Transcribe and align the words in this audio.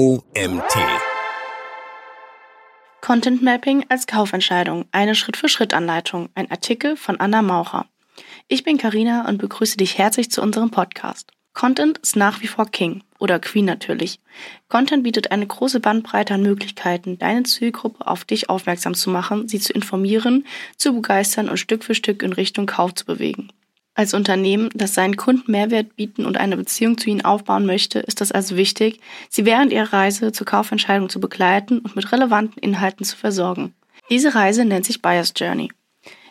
OMT. 0.00 0.78
Content 3.02 3.42
Mapping 3.42 3.84
als 3.90 4.06
Kaufentscheidung. 4.06 4.86
Eine 4.92 5.14
Schritt-für-Schritt-Anleitung. 5.14 6.30
Ein 6.34 6.50
Artikel 6.50 6.96
von 6.96 7.20
Anna 7.20 7.42
Maucher. 7.42 7.84
Ich 8.48 8.64
bin 8.64 8.78
Karina 8.78 9.28
und 9.28 9.36
begrüße 9.36 9.76
dich 9.76 9.98
herzlich 9.98 10.30
zu 10.30 10.40
unserem 10.40 10.70
Podcast. 10.70 11.32
Content 11.52 11.98
ist 11.98 12.16
nach 12.16 12.40
wie 12.40 12.46
vor 12.46 12.64
King 12.64 13.02
oder 13.18 13.38
Queen 13.40 13.66
natürlich. 13.66 14.20
Content 14.70 15.02
bietet 15.02 15.32
eine 15.32 15.46
große 15.46 15.80
Bandbreite 15.80 16.32
an 16.32 16.42
Möglichkeiten, 16.44 17.18
deine 17.18 17.42
Zielgruppe 17.42 18.06
auf 18.06 18.24
dich 18.24 18.48
aufmerksam 18.48 18.94
zu 18.94 19.10
machen, 19.10 19.48
sie 19.48 19.60
zu 19.60 19.74
informieren, 19.74 20.46
zu 20.78 20.94
begeistern 20.94 21.50
und 21.50 21.58
Stück 21.58 21.84
für 21.84 21.94
Stück 21.94 22.22
in 22.22 22.32
Richtung 22.32 22.64
Kauf 22.64 22.94
zu 22.94 23.04
bewegen. 23.04 23.50
Als 24.00 24.14
Unternehmen, 24.14 24.70
das 24.72 24.94
seinen 24.94 25.18
Kunden 25.18 25.52
Mehrwert 25.52 25.94
bieten 25.94 26.24
und 26.24 26.38
eine 26.38 26.56
Beziehung 26.56 26.96
zu 26.96 27.10
ihnen 27.10 27.22
aufbauen 27.22 27.66
möchte, 27.66 27.98
ist 27.98 28.22
es 28.22 28.32
also 28.32 28.56
wichtig, 28.56 28.98
sie 29.28 29.44
während 29.44 29.74
ihrer 29.74 29.92
Reise 29.92 30.32
zur 30.32 30.46
Kaufentscheidung 30.46 31.10
zu 31.10 31.20
begleiten 31.20 31.80
und 31.80 31.96
mit 31.96 32.10
relevanten 32.10 32.62
Inhalten 32.62 33.04
zu 33.04 33.14
versorgen. 33.14 33.74
Diese 34.08 34.34
Reise 34.34 34.64
nennt 34.64 34.86
sich 34.86 35.02
Buyer's 35.02 35.34
Journey. 35.36 35.70